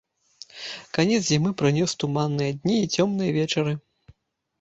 [0.97, 3.73] Канец зімы прынёс туманныя дні і цёмныя вечары.